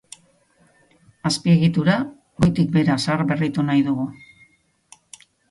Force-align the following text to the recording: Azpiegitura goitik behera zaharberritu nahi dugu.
Azpiegitura 1.29 1.97
goitik 2.45 2.73
behera 2.79 2.97
zaharberritu 3.05 3.67
nahi 3.69 3.87
dugu. 3.91 4.09